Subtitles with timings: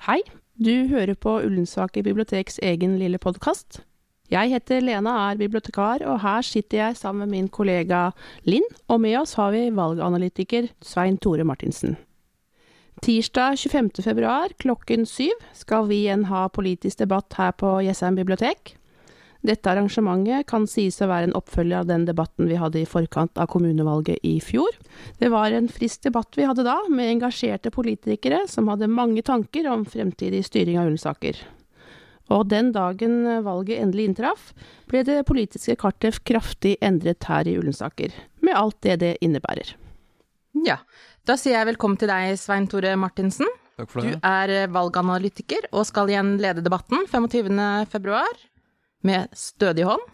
[0.00, 0.22] Hei,
[0.56, 3.82] du hører på Ullensaker biblioteks egen lille podkast.
[4.32, 8.06] Jeg heter Lena, er bibliotekar, og her sitter jeg sammen med min kollega
[8.48, 11.98] Linn, og med oss har vi valganalytiker Svein Tore Martinsen.
[13.04, 14.00] Tirsdag 25.
[14.08, 18.78] februar klokken syv skal vi igjen ha politisk debatt her på Jessheim bibliotek.
[19.40, 23.38] Dette arrangementet kan sies å være en oppfølger av den debatten vi hadde i forkant
[23.40, 24.74] av kommunevalget i fjor.
[25.16, 29.70] Det var en frisk debatt vi hadde da, med engasjerte politikere som hadde mange tanker
[29.72, 31.40] om fremtidig styring av Ullensaker.
[32.30, 34.50] Og den dagen valget endelig inntraff,
[34.90, 38.12] ble det politiske kartet kraftig endret her i Ullensaker,
[38.44, 39.72] med alt det det innebærer.
[40.66, 40.82] Ja,
[41.26, 43.48] da sier jeg velkommen til deg, Svein Tore Martinsen.
[43.80, 44.18] Takk for det.
[44.20, 47.56] Du er valganalytiker og skal igjen lede debatten 25.
[49.06, 50.04] med stødig hånd.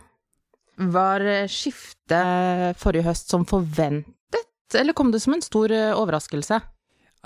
[0.93, 4.45] Var skiftet forrige høst som forventet,
[4.77, 6.61] eller kom det som en stor overraskelse?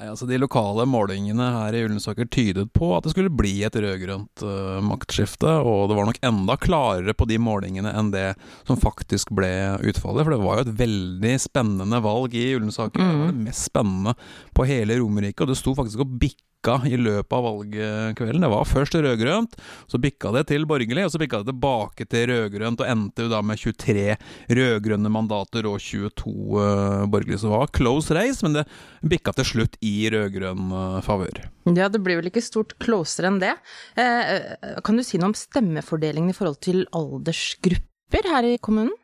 [0.00, 3.74] Nei, altså De lokale målingene her i Ullensaker tydet på at det skulle bli et
[3.76, 8.30] rød-grønt uh, maktskifte, og det var nok enda klarere på de målingene enn det
[8.64, 9.50] som faktisk ble
[9.90, 10.24] utfallet.
[10.24, 12.96] For det var jo et veldig spennende valg i Ullensaker.
[12.96, 13.10] Mm.
[13.10, 14.14] Det var det mest spennende
[14.56, 18.42] på hele Romerike, og det sto faktisk og bikka i løpet av valgkvelden.
[18.44, 19.56] Det var først rød-grønt,
[19.88, 23.40] så bikka det til borgerlig, og så bikka det tilbake til rød-grønt, og endte da
[23.42, 24.16] med 23
[24.58, 27.40] rød-grønne mandater og 22 uh, borgerlige.
[27.40, 28.66] Så det var close race, men det
[29.00, 31.46] bikka til slutt i rød-grønn uh, favør.
[31.70, 33.52] Ja, det blir vel ikke stort closere enn det.
[34.00, 38.96] Eh, kan du si noe om stemmefordelingen i forhold til aldersgrupper her i kommunen?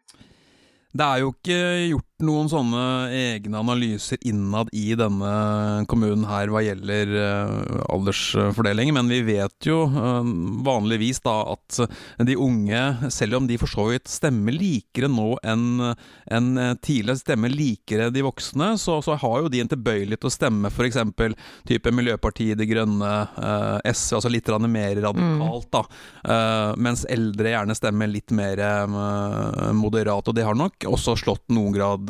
[0.96, 6.62] Det er jo ikke gjort noen sånne egne analyser innad i denne kommunen her hva
[6.64, 10.24] gjelder uh, aldersfordeling, men vi vet jo uh,
[10.64, 11.80] vanligvis da at
[12.24, 15.66] de unge, selv om de for så vidt stemmer likere nå enn
[16.32, 16.48] en
[16.80, 20.72] tidligere, stemmer likere de voksne, så, så, har jo de en tilbøyelighet til å stemme
[20.72, 20.98] f.eks.
[21.68, 25.82] type Miljøpartiet De Grønne, uh, SV, altså litt mer radikalt, da,
[26.80, 28.60] mens eldre gjerne stemmer litt mer
[29.74, 32.05] moderat, og det har nok også slått noen grad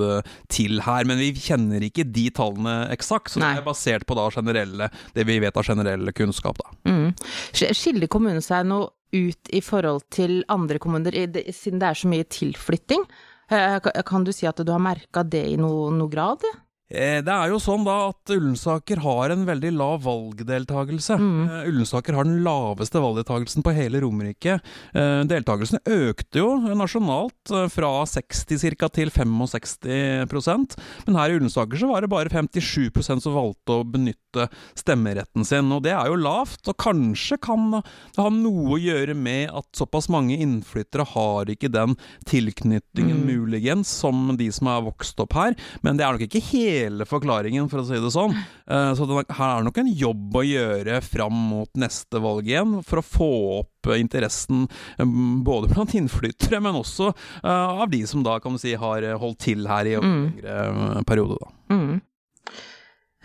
[0.53, 1.07] til her.
[1.09, 3.55] Men vi kjenner ikke de tallene eksakt, så Nei.
[3.55, 6.61] det er basert på da generelle, det vi vet av generell kunnskap.
[6.63, 6.77] Da.
[6.91, 7.09] Mm.
[7.57, 11.15] Skiller kommunen seg noe ut i forhold til andre kommuner,
[11.55, 13.07] siden det er så mye tilflytting?
[13.49, 16.43] Eh, kan du si at du har merka det i noen noe grad?
[16.43, 16.63] Ja?
[16.87, 21.17] Eh, det er jo sånn da at Ullensaker har en veldig lav valgdeltakelse.
[21.19, 21.41] Mm.
[21.43, 24.61] Eh, Ullensaker har den laveste valgdeltakelsen på hele Romerike.
[24.95, 28.91] Eh, deltakelsen økte jo nasjonalt fra 60 ca.
[28.93, 30.77] til 65%
[31.07, 34.47] men her i Ullensaker så var det bare 57% som valgte å benytte
[34.79, 35.73] stemmeretten sin.
[35.75, 37.83] Og det er jo lavt, og kanskje kan det
[38.21, 41.97] ha noe å gjøre med at såpass mange innflyttere har ikke den
[42.29, 43.27] tilknytningen mm.
[43.27, 47.07] muligens som de som har vokst opp her, men det er nok ikke helt hele
[47.09, 48.35] forklaringen, for å si det sånn.
[48.67, 52.49] Eh, så det, her er det nok en jobb å gjøre fram mot neste valg
[52.49, 54.65] igjen, for å få opp interessen
[54.99, 55.17] eh,
[55.47, 59.45] både blant innflyttere, men også uh, av de som da kan du si har holdt
[59.47, 60.25] til her i en mm.
[60.43, 61.39] lengre periode.
[61.39, 61.77] Da.
[61.77, 62.01] Mm.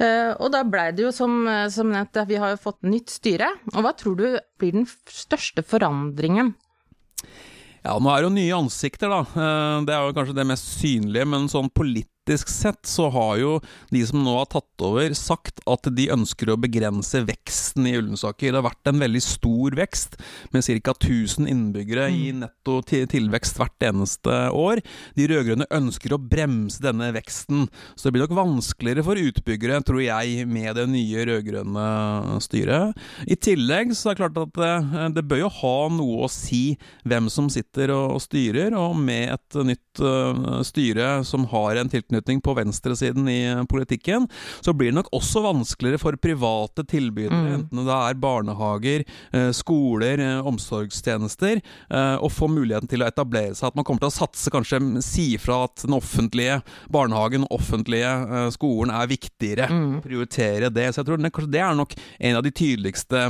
[0.01, 3.49] Uh, og da blei det jo som, som nevnt, vi har jo fått nytt styre.
[3.73, 4.27] Og hva tror du
[4.61, 6.53] blir den største forandringen?
[7.81, 9.21] Ja, nå er det jo nye ansikter, da.
[9.81, 13.59] Det er jo kanskje det mest synlige, men sånn politisk politisk sett så har jo
[13.89, 18.51] de som nå har tatt over, sagt at de ønsker å begrense veksten i Ullensaker.
[18.51, 20.17] Det har vært en veldig stor vekst,
[20.51, 20.93] med ca.
[20.93, 22.17] 1000 innbyggere mm.
[22.21, 24.81] i netto tilvekst hvert eneste år.
[25.17, 30.01] De rød-grønne ønsker å bremse denne veksten, så det blir nok vanskeligere for utbyggere, tror
[30.03, 32.97] jeg, med det nye rød-grønne styret.
[33.25, 36.31] I tillegg så er det klart at det, eh, det, bør jo ha noe å
[36.31, 36.77] si
[37.07, 42.41] hvem som sitter og styrer, og med et nytt uh, styre som har en tilknytning
[42.41, 44.27] på venstresiden i eh, politikken,
[44.61, 47.53] så blir det nok også vanskeligere for private tilbydere, mm.
[47.57, 53.71] enten det er barnehager, uh, skoler, uh, omsorgstjenester, å få muligheten til å etablere seg.
[53.71, 56.59] At man kommer til å satse, kanskje si fra at den offentlige
[56.91, 58.11] barnehagen, offentlige
[58.55, 59.67] skolen er viktigere.
[59.71, 59.97] Mm.
[60.03, 60.87] Prioritere det.
[60.91, 63.25] Så jeg tror det er nok en av de tydeligste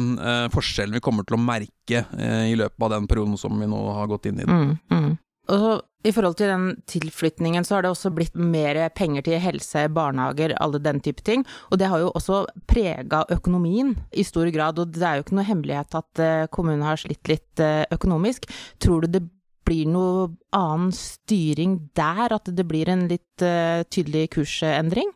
[0.54, 2.04] forskjellene vi kommer til å merke
[2.48, 4.48] i løpet av den perioden som vi nå har gått inn i.
[4.48, 5.12] Mm, mm.
[5.50, 9.88] Og i forhold til den tilflytningen, så har det også blitt mer penger til helse,
[9.94, 11.46] barnehager, alle den type ting.
[11.70, 14.80] Og det har jo også prega økonomien i stor grad.
[14.82, 18.50] Og det er jo ikke noe hemmelighet at eh, kommunen har slitt litt eh, økonomisk.
[18.82, 19.24] Tror du det
[19.68, 22.34] blir noe annen styring der?
[22.34, 25.12] At det blir en litt uh, tydelig kursendring?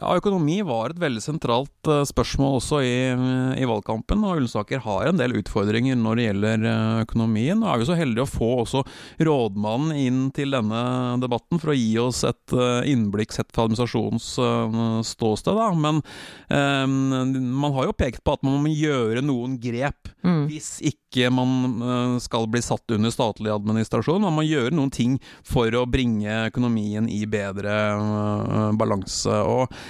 [0.00, 2.94] Ja, økonomi var et veldig sentralt uh, spørsmål også i,
[3.60, 4.22] i, valgkampen.
[4.24, 7.60] og Ullensaker har en del utfordringer når det gjelder uh, økonomien.
[7.60, 8.80] Og er vi så heldige å få også
[9.20, 10.80] rådmannen inn til denne
[11.20, 14.30] debatten for å gi oss et uh, innblikk sett fra administrasjonens
[15.12, 15.58] ståsted.
[15.60, 15.68] Da.
[15.76, 16.00] Men
[17.52, 20.44] man har jo pekt på at man må gjøre noen grep mm.
[20.48, 24.24] hvis ikke man skal bli satt under statlig administrasjon.
[24.24, 27.76] Man må gjøre noen ting for å bringe økonomien i bedre
[28.78, 29.36] balanse.
[29.42, 29.81] og Eh,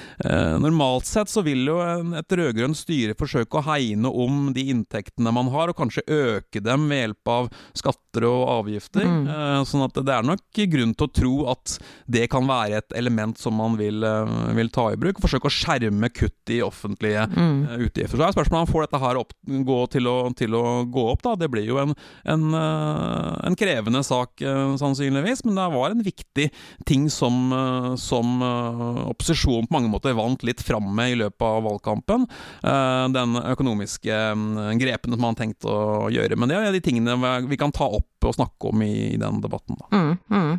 [0.63, 1.79] normalt sett så vil jo
[2.19, 6.89] et rød-grønt styre forsøke å hegne om de inntektene man har, og kanskje øke dem
[6.91, 9.07] ved hjelp av skatter og avgifter.
[9.07, 9.23] Mm.
[9.33, 11.77] Eh, sånn at det er nok grunn til å tro at
[12.11, 15.21] det kan være et element som man vil, eh, vil ta i bruk.
[15.23, 17.79] Forsøke å skjerme kutt i offentlige mm.
[17.79, 18.17] utgifter.
[18.17, 19.33] Så er spørsmålet om får dette her opp,
[19.73, 21.23] gå til, å, til, å, gå opp.
[21.25, 21.37] da.
[21.41, 21.95] Det blir jo en,
[22.29, 24.43] en, en krevende sak,
[24.81, 26.49] sannsynligvis, men det var en viktig
[26.89, 27.53] ting som,
[28.01, 32.27] som opposisjonen på mange måter vant litt fram med i løpet av valgkampen.
[32.63, 34.47] Uh, den økonomiske um,
[34.81, 36.39] grepene som man har tenkt å gjøre.
[36.39, 37.17] Men det er de tingene
[37.49, 39.81] vi kan ta opp og snakke om i, den debatten.
[39.91, 40.53] Mm, mm.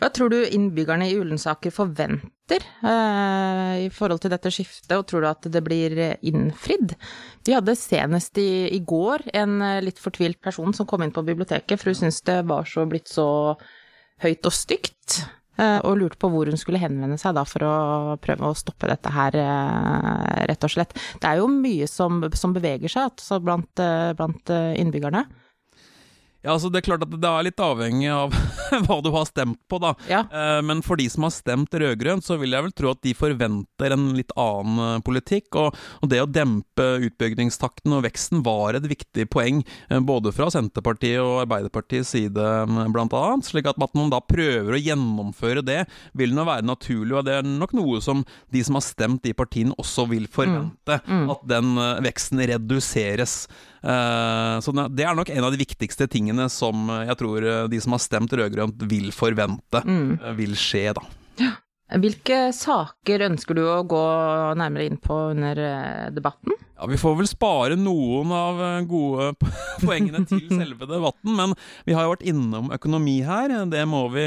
[0.00, 5.24] Hva tror du innbyggerne i Ullensaker forventer uh, i forhold til dette skiftet, og tror
[5.24, 6.96] du at det blir innfridd?
[7.44, 11.76] Vi hadde senest i, i går en litt fortvilt person som kom inn på biblioteket,
[11.80, 13.28] for hun syntes det var så blitt så
[14.24, 15.24] høyt og stygt.
[15.54, 17.74] Eh, og lurte på hvor hun skulle henvende seg da for å
[18.22, 20.96] prøve å stoppe dette her, eh, rett og slett.
[21.22, 25.24] Det er jo mye som, som beveger seg altså blant, eh, blant innbyggerne.
[26.44, 28.34] Ja, altså Det er klart at det er litt avhengig av
[28.84, 29.94] hva du har stemt på, da.
[30.10, 30.24] Ja.
[30.28, 33.14] Eh, men for de som har stemt rød-grønt, så vil jeg vel tro at de
[33.16, 35.48] forventer en litt annen eh, politikk.
[35.60, 40.50] Og, og det å dempe utbyggingstakten og veksten var et viktig poeng, eh, både fra
[40.52, 42.48] Senterpartiet og Arbeiderpartiets side,
[42.92, 43.48] blant annet.
[43.48, 47.22] Slik at man da prøver å gjennomføre det, vil nå være naturlig.
[47.22, 51.00] Og det er nok noe som de som har stemt de partiene, også vil forvente.
[51.08, 51.22] Mm.
[51.24, 51.30] Mm.
[51.32, 53.44] At den veksten reduseres.
[53.84, 57.80] Eh, så det er nok en av de viktigste tingene som jeg tror eh, de
[57.84, 60.16] som har stemt rød-grønt vil forvente mm.
[60.22, 61.04] Eh, vil skje, da.
[62.00, 64.04] Hvilke saker ønsker du å gå
[64.56, 65.58] nærmere inn på under
[66.16, 66.56] debatten?
[66.84, 69.30] Ja, Vi får vel spare noen av eh, gode
[69.84, 71.54] poengene til selve debatten, men
[71.86, 73.54] vi har jo vært innom økonomi her.
[73.72, 74.26] Det må vi,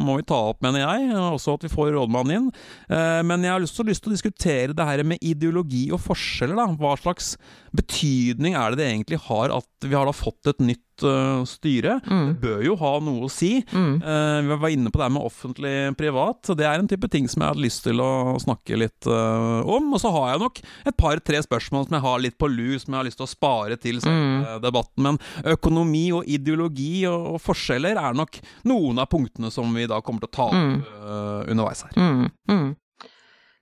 [0.00, 1.10] må vi ta opp, mener jeg.
[1.20, 2.48] Også at vi får rådmannen inn.
[2.88, 6.56] Eh, men jeg har også lyst til å diskutere det her med ideologi og forskjeller.
[6.62, 6.78] da.
[6.80, 7.34] Hva slags
[7.76, 11.98] betydning er det det egentlig har at vi har da fått et nytt uh, styre.
[12.06, 12.26] Mm.
[12.28, 13.52] Det bør jo ha noe å si.
[13.72, 13.92] Mm.
[14.02, 16.40] Uh, vi var inne på det her med offentlig-privat.
[16.46, 19.60] så Det er en type ting som jeg hadde lyst til å snakke litt uh,
[19.64, 19.92] om.
[19.94, 20.60] Og så har jeg nok
[20.90, 23.32] et par-tre spørsmål som jeg har litt på lur, som jeg har lyst til å
[23.32, 24.60] spare til mm.
[24.64, 25.06] debatten.
[25.06, 25.20] Men
[25.56, 30.24] økonomi og ideologi og, og, forskjeller er nok noen av punktene som vi da kommer
[30.24, 31.50] til å ta opp mm.
[31.52, 31.96] underveis her.
[31.96, 32.28] Mm.
[32.50, 32.70] Mm.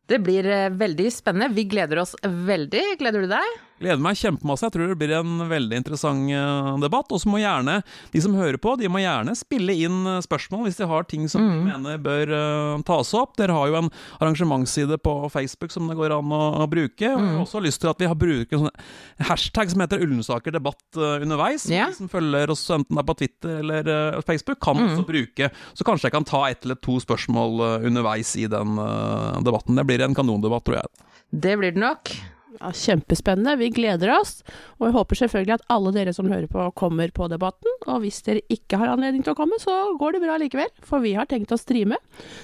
[0.08, 1.52] Det blir veldig spennende.
[1.54, 2.84] Vi gleder oss veldig.
[3.00, 3.58] Gleder du deg?
[3.78, 4.66] Gleder meg kjempemasse.
[4.66, 7.12] Jeg tror det blir en veldig interessant eh, debatt.
[7.14, 7.78] Og så må gjerne
[8.12, 11.28] de som hører på, de må gjerne spille inn eh, spørsmål hvis de har ting
[11.30, 11.52] som mm.
[11.52, 13.36] de mener bør uh, tas opp.
[13.38, 17.06] Dere har jo en arrangementsside på Facebook som det går an å, å bruke.
[17.06, 17.44] Og jeg har mm.
[17.44, 18.70] også lyst til at vi har brukt en
[19.28, 21.68] hashtag som heter Ullensaker debatt uh, underveis.
[21.70, 21.92] Yeah.
[21.92, 24.88] De som følger oss enten på Twitter eller uh, Facebook, kan mm.
[24.88, 25.50] også bruke.
[25.78, 28.74] Så kanskje jeg kan ta ett eller to spørsmål underveis i den
[29.44, 29.78] debatten.
[29.78, 31.06] Det blir en kanondebatt, tror jeg.
[31.30, 32.12] Det blir det nok.
[32.58, 33.54] Ja, kjempespennende.
[33.60, 34.40] Vi gleder oss.
[34.78, 37.70] Og jeg håper selvfølgelig at alle dere som hører på, kommer på debatten.
[37.86, 40.70] Og hvis dere ikke har anledning til å komme, så går det bra likevel.
[40.86, 42.00] For vi har tenkt å streame.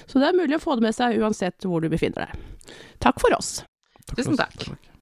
[0.07, 2.75] Så det er mulig å få det med seg uansett hvor du befinner deg.
[3.03, 3.57] Takk for oss.
[4.05, 4.55] Takk Tusen takk.
[4.69, 4.94] takk.